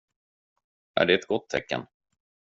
Är 0.93 1.05
det 1.05 1.13
ett 1.13 1.27
gott 1.27 1.49
tecken? 1.49 1.85